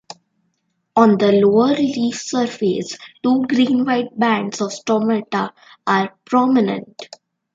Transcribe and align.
On 0.95 1.15
the 1.19 1.31
lower 1.31 1.75
leaf 1.75 2.15
surface, 2.19 2.97
two 3.21 3.43
green-white 3.43 4.17
bands 4.17 4.59
of 4.59 4.71
stomata 4.73 5.51
are 5.85 6.17
prominent. 6.25 7.03